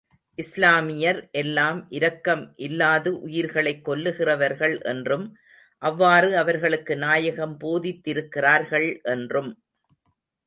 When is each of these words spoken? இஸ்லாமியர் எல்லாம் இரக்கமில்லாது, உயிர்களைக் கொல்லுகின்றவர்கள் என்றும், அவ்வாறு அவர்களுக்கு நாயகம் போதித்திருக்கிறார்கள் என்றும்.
இஸ்லாமியர் 0.37 1.29
எல்லாம் 1.31 1.87
இரக்கமில்லாது, 1.89 3.07
உயிர்களைக் 3.07 3.89
கொல்லுகின்றவர்கள் 3.89 4.81
என்றும், 4.81 5.37
அவ்வாறு 5.81 6.37
அவர்களுக்கு 6.37 6.97
நாயகம் 6.97 7.59
போதித்திருக்கிறார்கள் 7.59 9.01
என்றும். 9.03 9.51